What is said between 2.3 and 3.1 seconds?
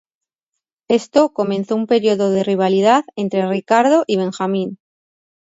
de rivalidad